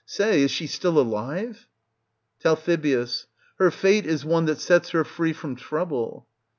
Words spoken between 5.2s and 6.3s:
from trouble.